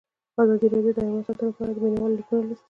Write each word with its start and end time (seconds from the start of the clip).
ازادي 0.41 0.67
راډیو 0.73 0.93
د 0.95 0.99
حیوان 1.05 1.23
ساتنه 1.27 1.51
په 1.55 1.61
اړه 1.63 1.73
د 1.75 1.77
مینه 1.83 1.97
والو 1.99 2.17
لیکونه 2.19 2.41
لوستي. 2.45 2.59